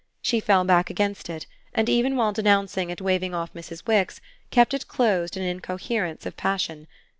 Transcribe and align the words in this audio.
She 0.23 0.39
fell 0.39 0.63
back 0.63 0.89
against 0.89 1.29
it 1.29 1.45
and, 1.75 1.87
even 1.87 2.15
while 2.15 2.33
denouncing 2.33 2.89
and 2.89 2.99
waving 2.99 3.35
off 3.35 3.53
Mrs. 3.53 3.85
Wix, 3.85 4.19
kept 4.49 4.73
it 4.73 4.87
closed 4.87 5.37
in 5.37 5.43
an 5.43 5.49
incoherence 5.49 6.25
of 6.25 6.35
passion. 6.35 6.87